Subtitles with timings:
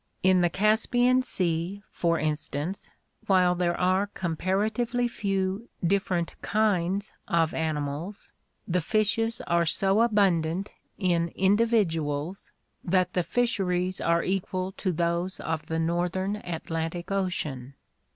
[0.23, 2.89] In the Caspian Sea, for instance,
[3.27, 8.33] while there are comparatively few different kinds of animals,
[8.67, 12.51] the fishes are so abundant in individuals
[12.83, 17.75] that the fisheries are equal to those of the northern Atlantic Ocean.